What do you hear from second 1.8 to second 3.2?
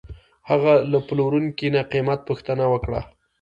قیمت پوښتنه وکړه.